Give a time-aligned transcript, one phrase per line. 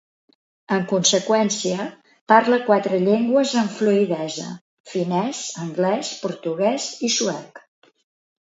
[0.75, 1.83] En conseqüència,
[2.33, 4.49] parla quatre llengües amb fluïdesa:
[4.95, 7.63] finès, anglès, portuguès i suec.